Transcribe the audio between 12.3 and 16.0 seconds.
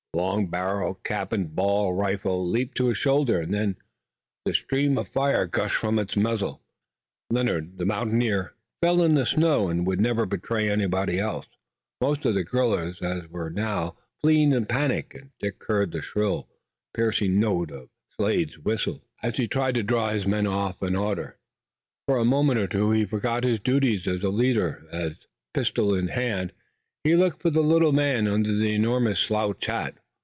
the guerrillas were now fleeing in panic, and Dick heard